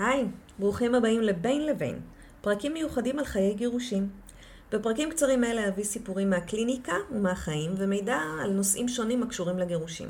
היי, 0.00 0.26
ברוכים 0.58 0.94
הבאים 0.94 1.22
לבין 1.22 1.66
לבין, 1.66 2.00
פרקים 2.40 2.72
מיוחדים 2.72 3.18
על 3.18 3.24
חיי 3.24 3.54
גירושים. 3.54 4.08
בפרקים 4.72 5.10
קצרים 5.10 5.44
אלה 5.44 5.68
אביא 5.68 5.84
סיפורים 5.84 6.30
מהקליניקה 6.30 6.92
ומהחיים 7.10 7.74
ומידע 7.76 8.18
על 8.42 8.50
נושאים 8.50 8.88
שונים 8.88 9.22
הקשורים 9.22 9.58
לגירושים. 9.58 10.08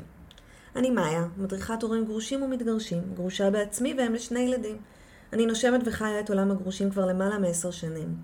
אני 0.75 0.89
מאיה, 0.89 1.25
מדריכת 1.37 1.83
הורים 1.83 2.05
גרושים 2.05 2.41
ומתגרשים, 2.43 3.01
גרושה 3.13 3.49
בעצמי 3.49 3.93
והם 3.97 4.13
לשני 4.13 4.39
ילדים. 4.39 4.77
אני 5.33 5.45
נושמת 5.45 5.81
וחיה 5.85 6.19
את 6.19 6.29
עולם 6.29 6.51
הגרושים 6.51 6.89
כבר 6.91 7.05
למעלה 7.05 7.37
מעשר 7.37 7.71
שנים. 7.71 8.15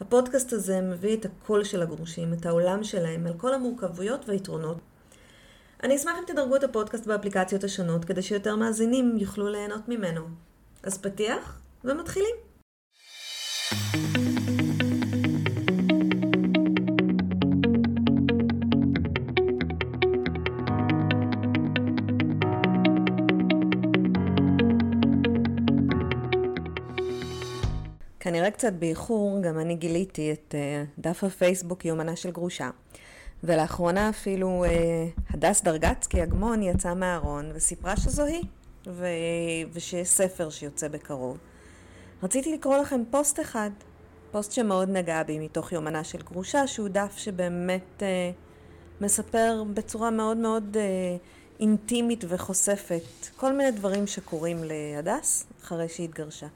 הפודקאסט 0.00 0.52
הזה 0.52 0.80
מביא 0.80 1.16
את 1.16 1.24
הקול 1.24 1.64
של 1.64 1.82
הגרושים, 1.82 2.32
את 2.32 2.46
העולם 2.46 2.84
שלהם, 2.84 3.26
על 3.26 3.34
כל 3.36 3.54
המורכבויות 3.54 4.28
והיתרונות. 4.28 4.78
אני 5.82 5.96
אשמח 5.96 6.14
אם 6.18 6.24
תדרגו 6.26 6.56
את 6.56 6.64
הפודקאסט 6.64 7.06
באפליקציות 7.06 7.64
השונות, 7.64 8.04
כדי 8.04 8.22
שיותר 8.22 8.56
מאזינים 8.56 9.16
יוכלו 9.16 9.48
ליהנות 9.48 9.88
ממנו. 9.88 10.45
אז 10.86 10.98
פתיח, 10.98 11.60
ומתחילים. 11.84 12.36
כנראה 28.20 28.50
קצת 28.50 28.72
באיחור, 28.72 29.42
גם 29.42 29.58
אני 29.58 29.74
גיליתי 29.74 30.32
את 30.32 30.54
uh, 30.54 31.00
דף 31.00 31.24
הפייסבוק 31.24 31.84
יומנה 31.84 32.16
של 32.16 32.30
גרושה. 32.30 32.70
ולאחרונה 33.44 34.08
אפילו 34.08 34.64
uh, 34.64 35.20
הדס 35.30 35.62
דרגצקי 35.62 36.22
אגמון 36.22 36.62
יצאה 36.62 36.94
מהארון 36.94 37.50
וסיפרה 37.54 37.96
שזו 37.96 38.24
היא, 38.24 38.42
ו... 38.86 39.06
ושיש 39.72 40.08
ספר 40.08 40.50
שיוצא 40.50 40.88
בקרוב. 40.88 41.38
רציתי 42.22 42.54
לקרוא 42.54 42.76
לכם 42.76 43.02
פוסט 43.10 43.40
אחד, 43.40 43.70
פוסט 44.30 44.52
שמאוד 44.52 44.88
נגע 44.88 45.22
בי 45.22 45.38
מתוך 45.38 45.72
יומנה 45.72 46.04
של 46.04 46.18
גרושה, 46.22 46.66
שהוא 46.66 46.88
דף 46.88 47.14
שבאמת 47.16 47.82
uh, 47.98 48.02
מספר 49.00 49.64
בצורה 49.74 50.10
מאוד 50.10 50.36
מאוד 50.36 50.76
uh, 50.76 51.60
אינטימית 51.60 52.24
וחושפת 52.28 53.26
כל 53.36 53.52
מיני 53.52 53.70
דברים 53.70 54.06
שקורים 54.06 54.64
להדס 54.64 55.46
אחרי 55.62 55.88
שהיא 55.88 56.08
התגרשה. 56.08 56.46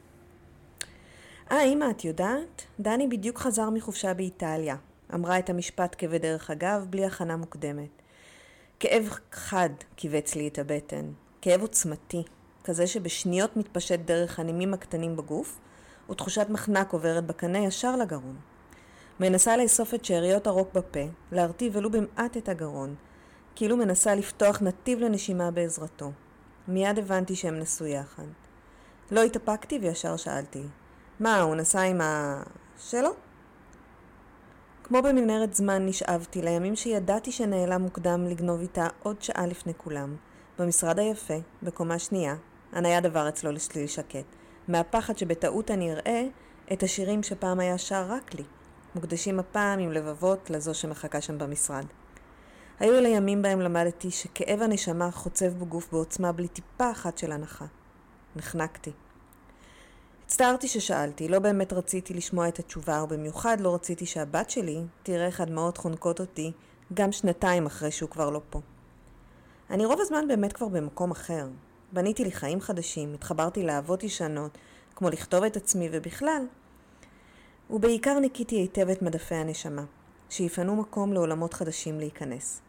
אה, 1.52 1.62
אמא, 1.62 1.90
את 1.90 2.04
יודעת? 2.04 2.62
דני 2.80 3.06
בדיוק 3.06 3.38
חזר 3.38 3.70
מחופשה 3.70 4.14
באיטליה. 4.14 4.76
אמרה 5.14 5.38
את 5.38 5.50
המשפט 5.50 5.94
כבדרך 5.98 6.50
אגב, 6.50 6.86
בלי 6.90 7.04
הכנה 7.04 7.36
מוקדמת. 7.36 8.02
כאב 8.80 9.10
חד 9.32 9.70
כיווץ 9.96 10.34
לי 10.34 10.48
את 10.48 10.58
הבטן. 10.58 11.04
כאב 11.42 11.60
עוצמתי. 11.60 12.22
כזה 12.64 12.86
שבשניות 12.86 13.56
מתפשט 13.56 14.00
דרך 14.00 14.38
הנימים 14.38 14.74
הקטנים 14.74 15.16
בגוף, 15.16 15.58
ותחושת 16.10 16.46
מחנק 16.50 16.92
עוברת 16.92 17.26
בקנה 17.26 17.58
ישר 17.58 17.96
לגרון. 17.96 18.36
מנסה 19.20 19.56
לאסוף 19.56 19.94
את 19.94 20.04
שאריות 20.04 20.46
הרוק 20.46 20.68
בפה, 20.74 21.00
להרטיב 21.32 21.76
ולו 21.76 21.90
במעט 21.90 22.36
את 22.36 22.48
הגרון, 22.48 22.94
כאילו 23.56 23.76
מנסה 23.76 24.14
לפתוח 24.14 24.62
נתיב 24.62 24.98
לנשימה 25.00 25.50
בעזרתו. 25.50 26.12
מיד 26.68 26.98
הבנתי 26.98 27.36
שהם 27.36 27.58
נשאו 27.58 27.86
יחד. 27.86 28.26
לא 29.10 29.22
התאפקתי 29.22 29.78
וישר 29.82 30.16
שאלתי, 30.16 30.62
מה, 31.20 31.40
הוא 31.40 31.54
נסע 31.54 31.80
עם 31.80 32.00
ה... 32.00 32.42
שלו? 32.78 33.10
כמו 34.84 35.02
במנהרת 35.02 35.54
זמן 35.54 35.86
נשאבתי 35.86 36.42
לימים 36.42 36.76
שידעתי 36.76 37.32
שנעלם 37.32 37.82
מוקדם 37.82 38.24
לגנוב 38.26 38.60
איתה 38.60 38.86
עוד 39.02 39.22
שעה 39.22 39.46
לפני 39.46 39.72
כולם. 39.76 40.16
במשרד 40.60 40.98
היפה, 40.98 41.34
בקומה 41.62 41.98
שנייה, 41.98 42.36
הנייד 42.72 43.06
עבר 43.06 43.28
אצלו 43.28 43.52
לשליל 43.52 43.86
שקט. 43.86 44.24
מהפחד 44.68 45.18
שבטעות 45.18 45.70
אני 45.70 45.92
אראה 45.92 46.22
את 46.72 46.82
השירים 46.82 47.22
שפעם 47.22 47.60
היה 47.60 47.78
שר 47.78 48.06
רק 48.08 48.34
לי, 48.34 48.42
מוקדשים 48.94 49.40
הפעם 49.40 49.78
עם 49.78 49.92
לבבות 49.92 50.50
לזו 50.50 50.74
שמחכה 50.74 51.20
שם 51.20 51.38
במשרד. 51.38 51.84
היו 52.80 52.94
אלה 52.98 53.08
ימים 53.08 53.42
בהם 53.42 53.60
למדתי 53.60 54.10
שכאב 54.10 54.62
הנשמה 54.62 55.10
חוצב 55.10 55.58
בגוף 55.58 55.92
בעוצמה 55.92 56.32
בלי 56.32 56.48
טיפה 56.48 56.90
אחת 56.90 57.18
של 57.18 57.32
הנחה. 57.32 57.66
נחנקתי. 58.36 58.92
הצטערתי 60.24 60.68
ששאלתי, 60.68 61.28
לא 61.28 61.38
באמת 61.38 61.72
רציתי 61.72 62.14
לשמוע 62.14 62.48
את 62.48 62.58
התשובה, 62.58 63.02
ובמיוחד 63.02 63.60
לא 63.60 63.74
רציתי 63.74 64.06
שהבת 64.06 64.50
שלי 64.50 64.82
תראה 65.02 65.26
איך 65.26 65.40
הדמעות 65.40 65.76
חונקות 65.76 66.20
אותי 66.20 66.52
גם 66.94 67.12
שנתיים 67.12 67.66
אחרי 67.66 67.90
שהוא 67.90 68.10
כבר 68.10 68.30
לא 68.30 68.40
פה. 68.50 68.60
אני 69.70 69.86
רוב 69.86 70.00
הזמן 70.00 70.28
באמת 70.28 70.52
כבר 70.52 70.68
במקום 70.68 71.10
אחר. 71.10 71.48
בניתי 71.92 72.24
לי 72.24 72.32
חיים 72.32 72.60
חדשים, 72.60 73.14
התחברתי 73.14 73.62
לאהבות 73.62 74.04
ישנות, 74.04 74.58
כמו 74.96 75.10
לכתוב 75.10 75.44
את 75.44 75.56
עצמי 75.56 75.88
ובכלל. 75.92 76.46
ובעיקר 77.70 78.18
ניקיתי 78.18 78.56
היטב 78.56 78.88
את 78.88 79.02
מדפי 79.02 79.34
הנשמה, 79.34 79.84
שיפנו 80.30 80.76
מקום 80.76 81.12
לעולמות 81.12 81.54
חדשים 81.54 81.98
להיכנס. 81.98 82.60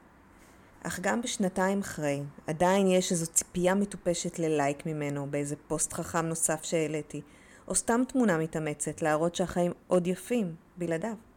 אך 0.83 0.99
גם 0.99 1.21
בשנתיים 1.21 1.79
אחרי, 1.79 2.23
עדיין 2.47 2.87
יש 2.87 3.11
איזו 3.11 3.27
ציפייה 3.27 3.75
מטופשת 3.75 4.39
ללייק 4.39 4.85
ממנו 4.85 5.27
באיזה 5.29 5.55
פוסט 5.67 5.93
חכם 5.93 6.25
נוסף 6.25 6.63
שהעליתי, 6.63 7.21
או 7.67 7.75
סתם 7.75 8.01
תמונה 8.07 8.37
מתאמצת 8.37 9.01
להראות 9.01 9.35
שהחיים 9.35 9.71
עוד 9.87 10.07
יפים 10.07 10.55
בלעדיו. 10.77 11.30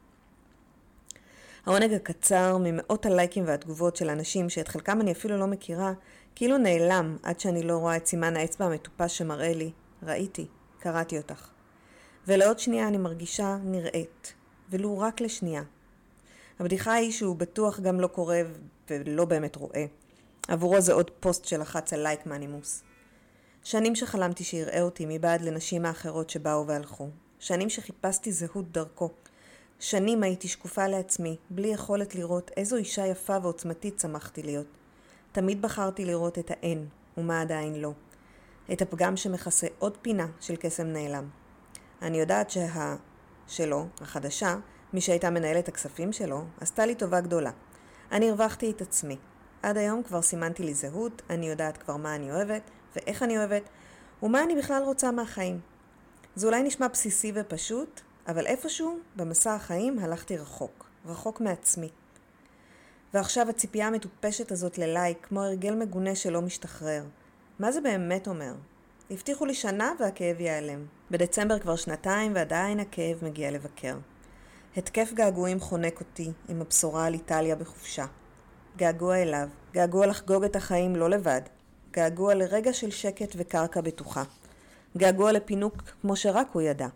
העונג 1.67 1.93
הקצר 1.93 2.57
ממאות 2.61 3.07
הלייקים 3.07 3.45
והתגובות 3.47 3.97
של 3.97 4.11
אנשים 4.11 4.51
שאת 4.51 4.69
חלקם 4.69 5.01
אני 5.01 5.13
אפילו 5.13 5.39
לא 5.39 5.47
מכירה, 5.47 5.93
כאילו 6.35 6.59
נעלם 6.59 7.17
עד 7.23 7.41
שאני 7.41 7.63
לא 7.63 7.77
רואה 7.77 7.97
את 7.97 8.07
סימן 8.07 8.37
האצבע 8.37 8.67
המטופש 8.67 9.19
שמראה 9.19 9.53
לי, 9.53 9.71
ראיתי, 10.03 10.47
קראתי 10.79 11.17
אותך. 11.17 11.49
ולעוד 12.27 12.59
שנייה 12.59 12.89
אני 12.89 12.99
מרגישה 12.99 13.57
נראית, 13.65 14.35
ולו 14.71 14.99
רק 14.99 15.21
לשנייה. 15.21 15.63
הבדיחה 16.59 16.93
היא 16.93 17.13
שהוא 17.13 17.37
בטוח 17.37 17.81
גם 17.81 18.01
לא 18.01 18.07
קורא 18.07 18.37
ולא 18.91 19.25
באמת 19.25 19.57
רואה. 19.57 19.85
עבורו 20.49 20.81
זה 20.81 20.93
עוד 20.93 21.11
פוסט 21.11 21.45
שלחץ 21.45 21.93
על 21.93 22.03
לייק 22.03 22.27
מהנימוס. 22.27 22.83
שנים 23.63 23.95
שחלמתי 23.95 24.45
שיראה 24.45 24.83
אותי 24.83 25.07
מבעד 25.09 25.43
לנשים 25.43 25.87
האחרות 25.87 26.31
שבאו 26.31 26.67
והלכו. 26.67 27.09
שנים 27.39 27.71
שחיפשתי 27.71 28.33
זהות 28.33 28.73
דרכו. 28.73 29.11
שנים 29.81 30.23
הייתי 30.23 30.49
שקופה 30.49 30.87
לעצמי, 30.87 31.37
בלי 31.51 31.69
יכולת 31.69 32.15
לראות 32.15 32.51
איזו 32.57 32.77
אישה 32.77 33.07
יפה 33.07 33.37
ועוצמתית 33.43 33.97
צמחתי 33.97 34.43
להיות. 34.43 34.67
תמיד 35.33 35.62
בחרתי 35.62 36.05
לראות 36.05 36.39
את 36.39 36.51
האין, 36.51 36.87
ומה 37.17 37.41
עדיין 37.41 37.81
לא. 37.81 37.93
את 38.73 38.83
הפגם 38.83 39.17
שמכסה 39.17 39.67
עוד 39.79 39.97
פינה 40.03 40.27
של 40.41 40.57
קסם 40.57 40.87
נעלם. 40.87 41.29
אני 42.03 42.21
יודעת 42.21 42.51
שה... 42.51 42.97
שלו, 43.49 43.87
החדשה, 44.01 44.57
מי 44.93 45.01
שהייתה 45.01 45.31
מנהלת 45.31 45.69
הכספים 45.69 46.12
שלו, 46.12 46.45
עשתה 46.61 46.87
לי 46.87 46.95
טובה 46.95 47.21
גדולה. 47.21 47.51
אני 48.12 48.31
הרווחתי 48.31 48.71
את 48.71 48.83
עצמי. 48.83 49.17
עד 49.62 49.77
היום 49.77 50.03
כבר 50.03 50.23
סימנתי 50.23 50.62
לי 50.62 50.75
זהות, 50.75 51.23
אני 51.31 51.49
יודעת 51.49 51.77
כבר 51.77 51.97
מה 51.97 52.15
אני 52.15 52.31
אוהבת, 52.31 52.71
ואיך 52.97 53.23
אני 53.23 53.39
אוהבת, 53.39 53.62
ומה 54.23 54.43
אני 54.43 54.56
בכלל 54.56 54.83
רוצה 54.83 55.11
מהחיים. 55.11 55.61
זה 56.35 56.47
אולי 56.47 56.62
נשמע 56.62 56.89
בסיסי 56.89 57.33
ופשוט, 57.35 58.01
אבל 58.29 58.47
איפשהו 58.47 58.99
במסע 59.17 59.55
החיים 59.55 59.99
הלכתי 59.99 60.37
רחוק, 60.37 60.87
רחוק 61.07 61.41
מעצמי. 61.41 61.89
ועכשיו 63.15 63.49
הציפייה 63.49 63.87
המטופשת 63.87 64.53
הזאת 64.53 64.79
ללייק, 64.79 65.27
כמו 65.27 65.43
הרגל 65.43 65.75
מגונה 65.75 66.15
שלא 66.15 66.43
משתחרר. 66.43 67.05
מה 67.59 67.73
זה 67.73 67.81
באמת 67.81 68.29
אומר? 68.29 68.55
הבטיחו 69.11 69.47
לי 69.47 69.55
שנה 69.55 69.93
והכאב 70.01 70.41
ייעלם. 70.41 70.87
בדצמבר 71.11 71.59
כבר 71.59 71.77
שנתיים 71.77 72.33
ועדיין 72.35 72.81
הכאב 72.81 73.19
מגיע 73.23 73.51
לבקר. 73.51 73.97
התקף 74.77 75.12
געגועים 75.15 75.61
חונק 75.61 76.01
אותי 76.01 76.33
עם 76.49 76.61
הבשורה 76.61 77.06
על 77.06 77.15
איטליה 77.15 77.56
בחופשה. 77.56 78.06
געגוע 78.77 79.17
אליו, 79.17 79.49
געגוע 79.73 80.06
לחגוג 80.06 80.45
את 80.45 80.56
החיים 80.56 80.97
לא 80.97 81.11
לבד, 81.11 81.41
געגוע 81.93 82.35
לרגע 82.35 82.73
של 82.73 82.91
שקט 82.91 83.35
וקרקע 83.37 83.81
בטוחה. 83.81 84.23
געגוע 84.97 85.33
לפינוק 85.33 85.82
כמו 86.03 86.17
שרק 86.17 86.47
הוא 86.53 86.62
ידע. 86.62 86.88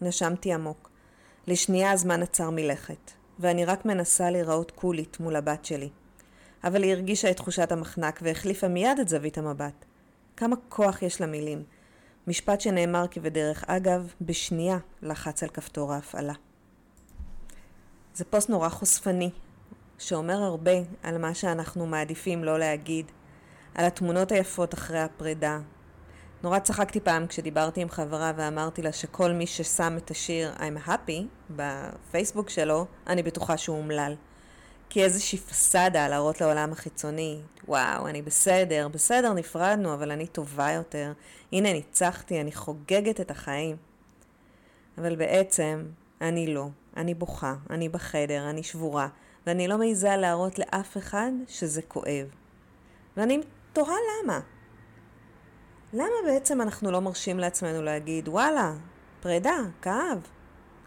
נשמתי 0.00 0.52
עמוק. 0.52 0.90
לשנייה 1.46 1.92
הזמן 1.92 2.22
עצר 2.22 2.50
מלכת, 2.50 3.10
ואני 3.38 3.64
רק 3.64 3.84
מנסה 3.84 4.30
להיראות 4.30 4.70
קולית 4.70 5.20
מול 5.20 5.36
הבת 5.36 5.64
שלי. 5.64 5.88
אבל 6.64 6.82
היא 6.82 6.92
הרגישה 6.92 7.30
את 7.30 7.36
תחושת 7.36 7.72
המחנק 7.72 8.20
והחליפה 8.22 8.68
מיד 8.68 8.98
את 9.00 9.08
זווית 9.08 9.38
המבט. 9.38 9.84
כמה 10.36 10.56
כוח 10.68 11.02
יש 11.02 11.20
למילים. 11.20 11.62
משפט 12.26 12.60
שנאמר 12.60 13.04
כבדרך 13.10 13.64
אגב, 13.66 14.14
בשנייה 14.20 14.78
לחץ 15.02 15.42
על 15.42 15.48
כפתור 15.48 15.92
ההפעלה. 15.92 16.32
זה 18.14 18.24
פוסט 18.24 18.50
נורא 18.50 18.68
חושפני, 18.68 19.30
שאומר 19.98 20.42
הרבה 20.42 20.72
על 21.02 21.18
מה 21.18 21.34
שאנחנו 21.34 21.86
מעדיפים 21.86 22.44
לא 22.44 22.58
להגיד, 22.58 23.10
על 23.74 23.84
התמונות 23.84 24.32
היפות 24.32 24.74
אחרי 24.74 25.00
הפרידה. 25.00 25.58
נורא 26.46 26.58
צחקתי 26.58 27.00
פעם 27.00 27.26
כשדיברתי 27.26 27.80
עם 27.80 27.88
חברה 27.88 28.32
ואמרתי 28.36 28.82
לה 28.82 28.92
שכל 28.92 29.32
מי 29.32 29.46
ששם 29.46 29.96
את 29.96 30.10
השיר 30.10 30.52
I'm 30.56 30.88
happy 30.88 31.50
בפייסבוק 31.50 32.50
שלו, 32.50 32.86
אני 33.06 33.22
בטוחה 33.22 33.56
שהוא 33.56 33.78
אומלל. 33.78 34.14
כאיזושהי 34.90 35.38
פסאדה 35.38 36.08
להראות 36.08 36.40
לעולם 36.40 36.72
החיצוני. 36.72 37.40
וואו, 37.68 38.08
אני 38.08 38.22
בסדר, 38.22 38.88
בסדר, 38.88 39.32
נפרדנו, 39.32 39.94
אבל 39.94 40.10
אני 40.10 40.26
טובה 40.26 40.70
יותר. 40.70 41.12
הנה, 41.52 41.72
ניצחתי, 41.72 42.40
אני 42.40 42.52
חוגגת 42.52 43.20
את 43.20 43.30
החיים. 43.30 43.76
אבל 44.98 45.16
בעצם, 45.16 45.84
אני 46.20 46.54
לא. 46.54 46.68
אני 46.96 47.14
בוכה, 47.14 47.54
אני 47.70 47.88
בחדר, 47.88 48.50
אני 48.50 48.62
שבורה, 48.62 49.08
ואני 49.46 49.68
לא 49.68 49.78
מעיזה 49.78 50.16
להראות 50.16 50.58
לאף 50.58 50.96
אחד 50.96 51.30
שזה 51.48 51.82
כואב. 51.82 52.26
ואני 53.16 53.40
תוהה 53.72 53.96
למה. 54.24 54.40
למה 55.96 56.14
בעצם 56.26 56.60
אנחנו 56.60 56.90
לא 56.90 57.00
מרשים 57.00 57.38
לעצמנו 57.38 57.82
להגיד, 57.82 58.28
וואלה, 58.28 58.72
פרידה, 59.20 59.56
כאב, 59.82 60.26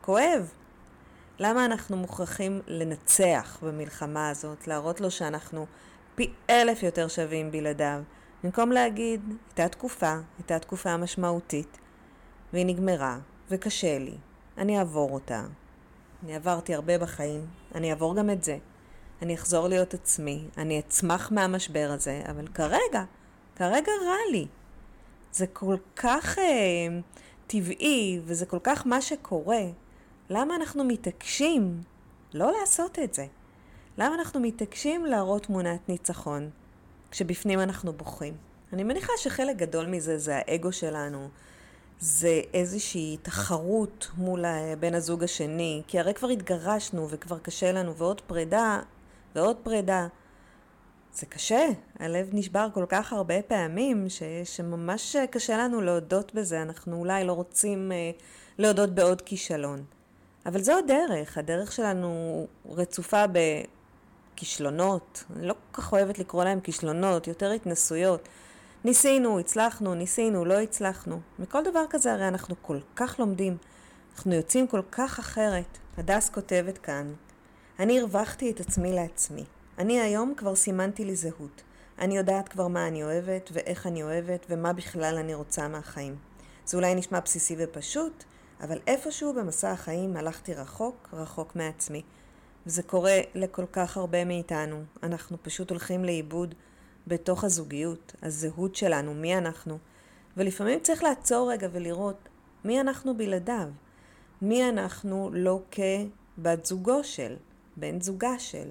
כואב? 0.01 0.51
למה 1.39 1.65
אנחנו 1.65 1.97
מוכרחים 1.97 2.61
לנצח 2.67 3.59
במלחמה 3.61 4.29
הזאת, 4.29 4.67
להראות 4.67 5.01
לו 5.01 5.11
שאנחנו 5.11 5.65
פי 6.15 6.33
אלף 6.49 6.83
יותר 6.83 7.07
שווים 7.07 7.51
בלעדיו, 7.51 8.01
במקום 8.43 8.71
להגיד, 8.71 9.21
הייתה 9.47 9.67
תקופה, 9.67 10.15
הייתה 10.37 10.59
תקופה 10.59 10.97
משמעותית, 10.97 11.77
והיא 12.53 12.65
נגמרה, 12.65 13.17
וקשה 13.49 13.99
לי, 13.99 14.17
אני 14.57 14.79
אעבור 14.79 15.13
אותה. 15.13 15.43
אני 16.23 16.35
עברתי 16.35 16.75
הרבה 16.75 16.97
בחיים, 16.97 17.47
אני 17.75 17.89
אעבור 17.91 18.15
גם 18.15 18.29
את 18.29 18.43
זה. 18.43 18.57
אני 19.21 19.35
אחזור 19.35 19.67
להיות 19.67 19.93
עצמי, 19.93 20.47
אני 20.57 20.79
אצמח 20.79 21.31
מהמשבר 21.31 21.89
הזה, 21.93 22.21
אבל 22.29 22.47
כרגע, 22.47 23.03
כרגע 23.55 23.91
רע 24.05 24.31
לי. 24.31 24.47
זה 25.31 25.47
כל 25.47 25.75
כך 25.95 26.39
אה, 26.39 26.99
טבעי, 27.47 28.19
וזה 28.25 28.45
כל 28.45 28.59
כך 28.63 28.87
מה 28.87 29.01
שקורה. 29.01 29.61
למה 30.29 30.55
אנחנו 30.55 30.83
מתעקשים 30.83 31.81
לא 32.33 32.51
לעשות 32.59 32.99
את 32.99 33.13
זה? 33.13 33.25
למה 33.97 34.15
אנחנו 34.15 34.39
מתעקשים 34.39 35.05
להראות 35.05 35.43
תמונת 35.43 35.89
ניצחון, 35.89 36.49
כשבפנים 37.11 37.59
אנחנו 37.59 37.93
בוכים? 37.93 38.33
אני 38.73 38.83
מניחה 38.83 39.13
שחלק 39.17 39.55
גדול 39.55 39.85
מזה 39.85 40.17
זה 40.17 40.35
האגו 40.37 40.71
שלנו, 40.71 41.29
זה 41.99 42.41
איזושהי 42.53 43.17
תחרות 43.21 44.07
מול 44.17 44.45
בן 44.79 44.93
הזוג 44.93 45.23
השני, 45.23 45.81
כי 45.87 45.99
הרי 45.99 46.13
כבר 46.13 46.27
התגרשנו 46.27 47.09
וכבר 47.09 47.39
קשה 47.39 47.71
לנו, 47.71 47.95
ועוד 47.95 48.21
פרידה 48.21 48.79
ועוד 49.35 49.55
פרידה. 49.63 50.07
זה 51.19 51.25
קשה, 51.25 51.67
הלב 51.99 52.29
נשבר 52.33 52.67
כל 52.73 52.85
כך 52.89 53.13
הרבה 53.13 53.41
פעמים, 53.41 54.09
ש, 54.09 54.23
שממש 54.43 55.15
קשה 55.31 55.57
לנו 55.57 55.81
להודות 55.81 56.33
בזה, 56.33 56.61
אנחנו 56.61 56.95
אולי 56.95 57.23
לא 57.23 57.33
רוצים 57.33 57.91
אה, 57.91 58.11
להודות 58.57 58.89
בעוד 58.89 59.21
כישלון. 59.21 59.83
אבל 60.45 60.61
זו 60.61 60.77
הדרך, 60.77 61.37
הדרך 61.37 61.71
שלנו 61.71 62.47
רצופה 62.69 63.23
בכישלונות, 64.35 65.23
אני 65.35 65.47
לא 65.47 65.53
כל 65.71 65.81
כך 65.81 65.93
אוהבת 65.93 66.19
לקרוא 66.19 66.43
להם 66.43 66.59
כישלונות, 66.59 67.27
יותר 67.27 67.51
התנסויות. 67.51 68.29
ניסינו, 68.83 69.39
הצלחנו, 69.39 69.95
ניסינו, 69.95 70.45
לא 70.45 70.59
הצלחנו. 70.59 71.19
מכל 71.39 71.63
דבר 71.63 71.83
כזה 71.89 72.13
הרי 72.13 72.27
אנחנו 72.27 72.55
כל 72.61 72.79
כך 72.95 73.19
לומדים, 73.19 73.57
אנחנו 74.15 74.33
יוצאים 74.33 74.67
כל 74.67 74.81
כך 74.91 75.19
אחרת. 75.19 75.77
הדס 75.97 76.29
כותבת 76.29 76.77
כאן, 76.77 77.13
אני 77.79 77.99
הרווחתי 77.99 78.51
את 78.51 78.59
עצמי 78.59 78.93
לעצמי. 78.93 79.43
אני 79.79 79.99
היום 79.99 80.33
כבר 80.37 80.55
סימנתי 80.55 81.05
לי 81.05 81.15
זהות. 81.15 81.61
אני 81.99 82.17
יודעת 82.17 82.49
כבר 82.49 82.67
מה 82.67 82.87
אני 82.87 83.03
אוהבת, 83.03 83.49
ואיך 83.53 83.87
אני 83.87 84.03
אוהבת, 84.03 84.45
ומה 84.49 84.73
בכלל 84.73 85.15
אני 85.19 85.33
רוצה 85.33 85.67
מהחיים. 85.67 86.15
זה 86.65 86.77
אולי 86.77 86.95
נשמע 86.95 87.19
בסיסי 87.19 87.55
ופשוט, 87.57 88.23
אבל 88.61 88.79
איפשהו 88.87 89.33
במסע 89.33 89.71
החיים 89.71 90.17
הלכתי 90.17 90.53
רחוק, 90.53 91.09
רחוק 91.13 91.55
מעצמי. 91.55 92.01
וזה 92.65 92.83
קורה 92.83 93.19
לכל 93.35 93.65
כך 93.73 93.97
הרבה 93.97 94.25
מאיתנו. 94.25 94.83
אנחנו 95.03 95.37
פשוט 95.41 95.69
הולכים 95.69 96.05
לאיבוד 96.05 96.55
בתוך 97.07 97.43
הזוגיות, 97.43 98.15
הזהות 98.21 98.75
שלנו, 98.75 99.13
מי 99.13 99.37
אנחנו. 99.37 99.77
ולפעמים 100.37 100.79
צריך 100.79 101.03
לעצור 101.03 101.51
רגע 101.51 101.67
ולראות 101.71 102.29
מי 102.65 102.81
אנחנו 102.81 103.17
בלעדיו. 103.17 103.67
מי 104.41 104.69
אנחנו 104.69 105.29
לא 105.33 105.61
כבת 105.71 106.65
זוגו 106.65 107.03
של, 107.03 107.35
בן 107.77 108.01
זוגה 108.01 108.39
של. 108.39 108.69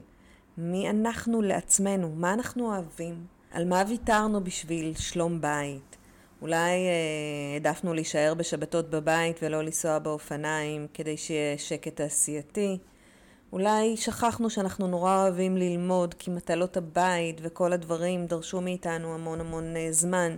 מי 0.60 0.90
אנחנו 0.90 1.42
לעצמנו, 1.42 2.10
מה 2.16 2.34
אנחנו 2.34 2.66
אוהבים, 2.66 3.26
על 3.50 3.64
מה 3.64 3.82
ויתרנו 3.88 4.44
בשביל 4.44 4.94
שלום 4.94 5.40
בית. 5.40 5.96
אולי 6.42 6.70
אה, 6.70 7.54
העדפנו 7.54 7.94
להישאר 7.94 8.34
בשבתות 8.34 8.90
בבית 8.90 9.40
ולא 9.42 9.62
לנסוע 9.62 9.98
באופניים 9.98 10.86
כדי 10.94 11.16
שיהיה 11.16 11.58
שקט 11.58 11.96
תעשייתי. 11.96 12.78
אולי 13.52 13.96
שכחנו 13.96 14.50
שאנחנו 14.50 14.86
נורא 14.86 15.22
אוהבים 15.22 15.56
ללמוד 15.56 16.14
כי 16.14 16.30
מטלות 16.30 16.76
הבית 16.76 17.40
וכל 17.42 17.72
הדברים 17.72 18.26
דרשו 18.26 18.60
מאיתנו 18.60 19.14
המון 19.14 19.40
המון 19.40 19.76
אה, 19.76 19.88
זמן. 19.90 20.36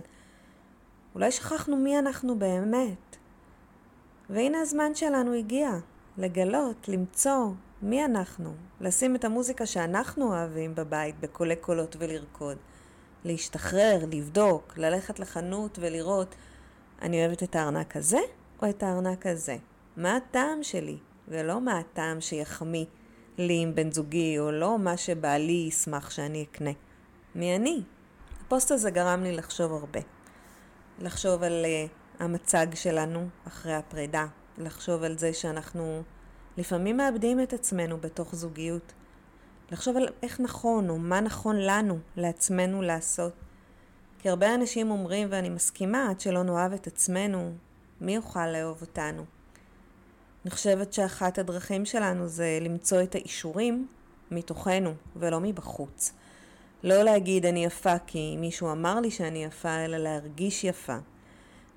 אולי 1.15 1.31
שכחנו 1.31 1.77
מי 1.77 1.99
אנחנו 1.99 2.39
באמת. 2.39 3.17
והנה 4.29 4.59
הזמן 4.59 4.95
שלנו 4.95 5.33
הגיע, 5.33 5.69
לגלות, 6.17 6.87
למצוא 6.87 7.47
מי 7.83 8.05
אנחנו, 8.05 8.53
לשים 8.81 9.15
את 9.15 9.25
המוזיקה 9.25 9.65
שאנחנו 9.65 10.27
אוהבים 10.27 10.75
בבית 10.75 11.19
בקולי 11.19 11.55
קולות 11.55 11.95
ולרקוד. 11.99 12.57
להשתחרר, 13.23 14.05
לבדוק, 14.11 14.73
ללכת 14.77 15.19
לחנות 15.19 15.79
ולראות, 15.81 16.35
אני 17.01 17.25
אוהבת 17.25 17.43
את 17.43 17.55
הארנק 17.55 17.97
הזה 17.97 18.19
או 18.61 18.69
את 18.69 18.83
הארנק 18.83 19.25
הזה? 19.27 19.57
מה 19.97 20.15
הטעם 20.15 20.63
שלי, 20.63 20.97
ולא 21.27 21.61
מה 21.61 21.79
הטעם 21.79 22.21
שיחמיא 22.21 22.85
לי 23.37 23.61
עם 23.61 23.75
בן 23.75 23.91
זוגי, 23.91 24.39
או 24.39 24.51
לא 24.51 24.79
מה 24.79 24.97
שבעלי 24.97 25.65
ישמח 25.67 26.09
שאני 26.09 26.43
אקנה. 26.43 26.71
מי 27.35 27.55
אני? 27.55 27.83
הפוסט 28.45 28.71
הזה 28.71 28.91
גרם 28.91 29.23
לי 29.23 29.31
לחשוב 29.31 29.73
הרבה. 29.73 29.99
לחשוב 30.99 31.43
על 31.43 31.65
uh, 31.65 32.23
המצג 32.23 32.67
שלנו 32.73 33.27
אחרי 33.47 33.73
הפרידה, 33.73 34.25
לחשוב 34.57 35.03
על 35.03 35.17
זה 35.17 35.33
שאנחנו 35.33 36.03
לפעמים 36.61 36.97
מאבדים 36.97 37.41
את 37.41 37.53
עצמנו 37.53 37.97
בתוך 37.97 38.35
זוגיות. 38.35 38.93
לחשוב 39.71 39.97
על 39.97 40.07
איך 40.23 40.39
נכון 40.39 40.89
או 40.89 40.97
מה 40.97 41.19
נכון 41.19 41.55
לנו, 41.55 41.99
לעצמנו 42.17 42.81
לעשות. 42.81 43.33
כי 44.19 44.29
הרבה 44.29 44.55
אנשים 44.55 44.91
אומרים, 44.91 45.27
ואני 45.31 45.49
מסכימה, 45.49 46.09
עד 46.09 46.19
שלא 46.19 46.43
נאהב 46.43 46.73
את 46.73 46.87
עצמנו, 46.87 47.53
מי 48.01 48.15
יוכל 48.15 48.47
לאהוב 48.47 48.81
אותנו? 48.81 49.25
אני 50.45 50.51
חושבת 50.51 50.93
שאחת 50.93 51.37
הדרכים 51.37 51.85
שלנו 51.85 52.27
זה 52.27 52.59
למצוא 52.61 53.01
את 53.03 53.15
האישורים 53.15 53.87
מתוכנו 54.31 54.93
ולא 55.15 55.39
מבחוץ. 55.39 56.13
לא 56.83 57.03
להגיד 57.03 57.45
אני 57.45 57.65
יפה 57.65 57.99
כי 58.07 58.37
מישהו 58.37 58.71
אמר 58.71 58.99
לי 58.99 59.11
שאני 59.11 59.43
יפה, 59.43 59.85
אלא 59.85 59.97
להרגיש 59.97 60.63
יפה. 60.63 60.97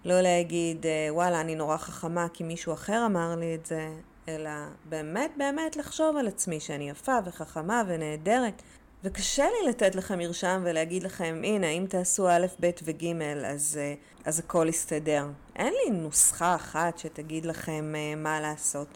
לא 0.04 0.20
להגיד 0.20 0.86
וואלה 1.10 1.40
אני 1.40 1.54
נורא 1.54 1.76
חכמה 1.76 2.26
כי 2.32 2.44
מישהו 2.44 2.72
אחר 2.72 3.06
אמר 3.06 3.36
לי 3.36 3.54
את 3.54 3.66
זה, 3.66 3.88
אלא 4.28 4.50
באמת 4.84 5.30
באמת 5.36 5.76
לחשוב 5.76 6.16
על 6.16 6.28
עצמי 6.28 6.60
שאני 6.60 6.90
יפה 6.90 7.18
וחכמה 7.24 7.82
ונהדרת. 7.86 8.62
וקשה 9.04 9.44
לי 9.44 9.68
לתת 9.68 9.94
לכם 9.94 10.18
מרשם 10.18 10.62
ולהגיד 10.64 11.02
לכם, 11.02 11.40
הנה, 11.44 11.66
אם 11.66 11.86
תעשו 11.88 12.28
א', 12.28 12.46
ב' 12.60 12.70
וג', 12.84 13.04
אז, 13.46 13.78
אה, 13.80 13.94
אז 14.24 14.38
הכל 14.38 14.66
יסתדר. 14.68 15.26
אין 15.56 15.74
לי 15.74 15.90
נוסחה 15.90 16.54
אחת 16.54 16.98
שתגיד 16.98 17.46
לכם 17.46 17.94
uh, 17.94 18.18
מה 18.18 18.40
לעשות. 18.40 18.88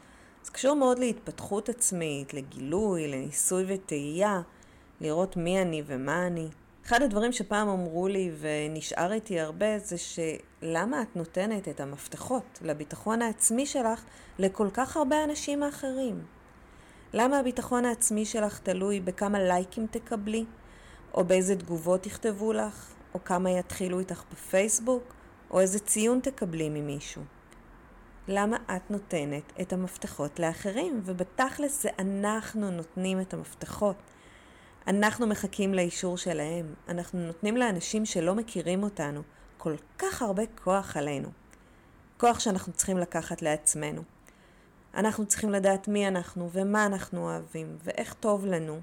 זה 0.43 0.51
קשור 0.53 0.75
מאוד 0.75 0.99
להתפתחות 0.99 1.69
עצמית, 1.69 2.35
לגילוי, 2.35 3.09
לניסוי 3.09 3.65
וטעייה, 3.69 4.41
לראות 5.01 5.37
מי 5.37 5.63
אני 5.63 5.83
ומה 5.87 6.27
אני. 6.27 6.49
אחד 6.89 7.03
הדברים 7.03 7.33
שפעם 7.33 7.69
אמרו 7.69 8.09
לי 8.09 8.31
ונשאר 8.39 9.13
איתי 9.13 9.41
הרבה 9.41 9.79
זה 9.79 9.97
שלמה 9.99 11.03
את 11.03 11.17
נותנת 11.17 11.69
את 11.69 11.81
המפתחות 11.81 12.59
לביטחון 12.63 13.23
העצמי 13.23 13.67
שלך 13.67 14.05
לכל 14.39 14.69
כך 14.73 14.97
הרבה 14.97 15.25
אנשים 15.25 15.63
האחרים? 15.63 16.25
למה 17.13 17.39
הביטחון 17.39 17.85
העצמי 17.85 18.25
שלך 18.25 18.59
תלוי 18.59 19.01
בכמה 19.01 19.39
לייקים 19.41 19.87
תקבלי, 19.91 20.45
או 21.15 21.25
באיזה 21.25 21.57
תגובות 21.57 22.07
יכתבו 22.07 22.53
לך, 22.53 22.93
או 23.15 23.25
כמה 23.25 23.51
יתחילו 23.51 23.99
איתך 23.99 24.25
בפייסבוק, 24.33 25.03
או 25.51 25.61
איזה 25.61 25.79
ציון 25.79 26.21
תקבלי 26.21 26.69
ממישהו? 26.69 27.23
למה 28.29 28.57
את 28.77 28.91
נותנת 28.91 29.53
את 29.61 29.73
המפתחות 29.73 30.41
לאחרים? 30.41 31.01
ובתכלס 31.05 31.83
זה 31.83 31.89
אנחנו 31.99 32.71
נותנים 32.71 33.21
את 33.21 33.35
המפתחות. 33.35 33.97
אנחנו 34.89 35.27
מחכים 35.27 35.75
לאישור 35.75 36.17
שלהם. 36.17 36.75
אנחנו 36.89 37.27
נותנים 37.27 37.57
לאנשים 37.57 38.07
שלא 38.07 38.35
מכירים 38.35 38.83
אותנו 38.83 39.23
כל 39.59 39.75
כך 39.99 40.23
הרבה 40.23 40.43
כוח 40.65 40.97
עלינו. 40.97 41.29
כוח 42.17 42.41
שאנחנו 42.41 42.73
צריכים 42.73 42.99
לקחת 42.99 43.43
לעצמנו. 43.43 44.03
אנחנו 44.95 45.27
צריכים 45.27 45.51
לדעת 45.51 45.89
מי 45.89 46.09
אנחנו 46.09 46.51
ומה 46.53 46.87
אנחנו 46.87 47.21
אוהבים 47.21 47.77
ואיך 47.85 48.15
טוב 48.15 48.47
לנו 48.47 48.81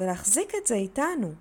ולהחזיק 0.00 0.52
את 0.62 0.66
זה 0.66 0.74
איתנו. 0.74 1.32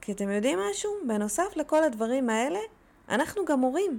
כי 0.00 0.12
אתם 0.12 0.30
יודעים 0.30 0.58
משהו? 0.70 0.90
בנוסף 1.06 1.56
לכל 1.56 1.84
הדברים 1.84 2.30
האלה, 2.30 2.60
אנחנו 3.08 3.44
גם 3.44 3.60
הורים 3.60 3.98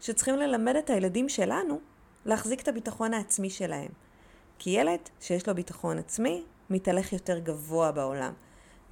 שצריכים 0.00 0.36
ללמד 0.36 0.76
את 0.76 0.90
הילדים 0.90 1.28
שלנו 1.28 1.80
להחזיק 2.24 2.60
את 2.60 2.68
הביטחון 2.68 3.14
העצמי 3.14 3.50
שלהם. 3.50 3.90
כי 4.58 4.70
ילד 4.70 5.00
שיש 5.20 5.48
לו 5.48 5.54
ביטחון 5.54 5.98
עצמי, 5.98 6.44
מתהלך 6.70 7.12
יותר 7.12 7.38
גבוה 7.38 7.92
בעולם, 7.92 8.32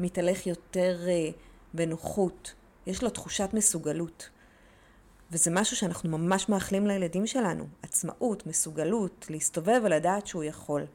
מתהלך 0.01 0.47
יותר 0.47 0.99
uh, 1.05 1.35
בנוחות, 1.75 2.55
יש 2.87 3.03
לו 3.03 3.11
תחושת 3.11 3.51
מסוגלות. 3.53 4.31
וזה 5.31 5.51
משהו 5.55 5.77
שאנחנו 5.77 6.19
ממש 6.19 6.49
מאחלים 6.49 6.87
לילדים 6.87 7.27
שלנו, 7.27 7.67
עצמאות, 7.83 8.47
מסוגלות, 8.47 9.27
להסתובב 9.31 9.81
ולדעת 9.85 10.27
שהוא 10.27 10.45
יכול. 10.45 10.87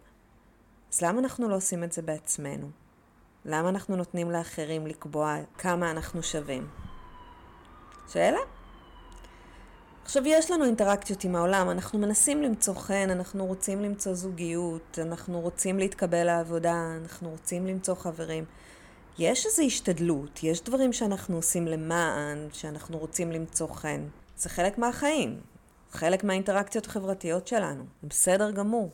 אז 0.94 1.02
למה 1.02 1.20
אנחנו 1.20 1.50
לא 1.50 1.56
עושים 1.56 1.84
את 1.84 1.92
זה 1.92 2.02
בעצמנו? 2.02 2.70
למה 3.46 3.70
אנחנו 3.70 3.96
נותנים 3.96 4.32
לאחרים 4.32 4.88
לקבוע 4.88 5.36
כמה 5.58 5.92
אנחנו 5.92 6.24
שווים? 6.24 6.68
שאלה? 8.08 8.40
עכשיו, 10.12 10.28
יש 10.28 10.52
לנו 10.52 10.66
אינטראקציות 10.66 11.24
עם 11.24 11.36
העולם, 11.36 11.70
אנחנו 11.70 12.00
מנסים 12.00 12.44
למצוא 12.44 12.74
חן, 12.74 13.10
אנחנו 13.12 13.46
רוצים 13.46 13.82
למצוא 13.82 14.14
זוגיות, 14.14 15.00
אנחנו 15.02 15.40
רוצים 15.42 15.80
להתקבל 15.80 16.24
לעבודה, 16.24 16.98
אנחנו 17.02 17.30
רוצים 17.30 17.68
למצוא 17.68 17.96
חברים. 17.96 18.46
יש 19.20 19.46
איזו 19.46 19.64
השתדלות, 19.64 20.44
יש 20.44 20.64
דברים 20.64 20.94
שאנחנו 20.94 21.36
עושים 21.36 21.68
למען, 21.68 22.48
שאנחנו 22.54 22.98
רוצים 22.98 23.32
למצוא 23.32 23.68
חן. 23.68 24.08
זה 24.38 24.50
חלק 24.50 24.78
מהחיים, 24.78 25.40
חלק 25.92 26.24
מהאינטראקציות 26.24 26.86
החברתיות 26.86 27.48
שלנו, 27.48 27.84
זה 28.02 28.08
בסדר 28.08 28.52
גמור. 28.52 28.90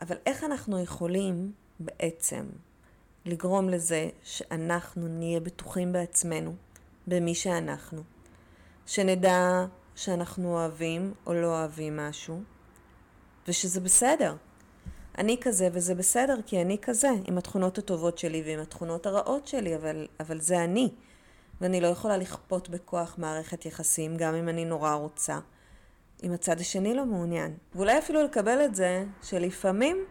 אבל 0.00 0.16
איך 0.26 0.44
אנחנו 0.44 0.82
יכולים 0.82 1.52
בעצם 1.80 2.46
לגרום 3.26 3.68
לזה 3.68 4.08
שאנחנו 4.22 5.08
נהיה 5.08 5.40
בטוחים 5.40 5.92
בעצמנו, 5.92 6.54
במי 7.06 7.34
שאנחנו, 7.34 8.02
שנדע 8.86 9.66
שאנחנו 9.94 10.52
אוהבים 10.52 11.14
או 11.26 11.34
לא 11.34 11.46
אוהבים 11.46 11.96
משהו, 11.96 12.42
ושזה 13.48 13.80
בסדר. 13.80 14.36
אני 15.18 15.36
כזה 15.40 15.68
וזה 15.72 15.94
בסדר 15.94 16.36
כי 16.46 16.62
אני 16.62 16.78
כזה, 16.82 17.10
עם 17.28 17.38
התכונות 17.38 17.78
הטובות 17.78 18.18
שלי 18.18 18.42
ועם 18.46 18.60
התכונות 18.60 19.06
הרעות 19.06 19.46
שלי, 19.46 19.76
אבל, 19.76 20.06
אבל 20.20 20.40
זה 20.40 20.64
אני. 20.64 20.90
ואני 21.60 21.80
לא 21.80 21.86
יכולה 21.86 22.16
לכפות 22.16 22.68
בכוח 22.68 23.14
מערכת 23.18 23.66
יחסים, 23.66 24.16
גם 24.16 24.34
אם 24.34 24.48
אני 24.48 24.64
נורא 24.64 24.94
רוצה, 24.94 25.38
אם 26.22 26.32
הצד 26.32 26.60
השני 26.60 26.94
לא 26.94 27.06
מעוניין. 27.06 27.56
ואולי 27.74 27.98
אפילו 27.98 28.24
לקבל 28.24 28.64
את 28.64 28.74
זה 28.74 29.04
שלפעמים 29.22 30.04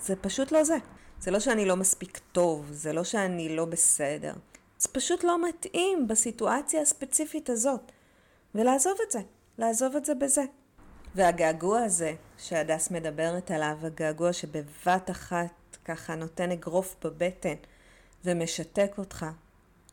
זה 0.00 0.16
פשוט 0.16 0.52
לא 0.52 0.64
זה. 0.64 0.76
זה 1.20 1.30
לא 1.30 1.40
שאני 1.40 1.64
לא 1.64 1.76
מספיק 1.76 2.20
טוב, 2.32 2.66
זה 2.70 2.92
לא 2.92 3.04
שאני 3.04 3.56
לא 3.56 3.64
בסדר. 3.64 4.32
זה 4.78 4.88
פשוט 4.88 5.24
לא 5.24 5.48
מתאים 5.48 6.08
בסיטואציה 6.08 6.82
הספציפית 6.82 7.50
הזאת. 7.50 7.92
ולעזוב 8.56 8.98
את 9.06 9.10
זה, 9.10 9.20
לעזוב 9.58 9.96
את 9.96 10.04
זה 10.04 10.14
בזה. 10.14 10.42
והגעגוע 11.14 11.80
הזה 11.80 12.14
שהדס 12.38 12.90
מדברת 12.90 13.50
עליו, 13.50 13.76
הגעגוע 13.82 14.32
שבבת 14.32 15.10
אחת 15.10 15.76
ככה 15.84 16.14
נותן 16.14 16.50
אגרוף 16.50 16.96
בבטן 17.04 17.54
ומשתק 18.24 18.92
אותך, 18.98 19.26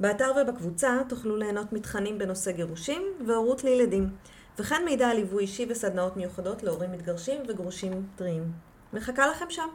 באתר 0.00 0.32
ובקבוצה 0.42 1.00
תוכלו 1.08 1.36
ליהנות 1.36 1.72
מתכנים 1.72 2.18
בנושא 2.18 2.52
גירושים 2.52 3.02
והורות 3.26 3.64
לילדים, 3.64 4.10
וכן 4.58 4.82
מידע 4.84 5.08
על 5.08 5.16
ליווי 5.16 5.42
אישי 5.42 5.66
וסדנאות 5.68 6.16
מיוחדות 6.16 6.62
להורים 6.62 6.92
מתגרשים 6.92 7.42
וגרושים 7.48 8.06
טריים. 8.16 8.52
מחכה 8.92 9.26
לכם 9.26 9.46
שם. 9.48 9.68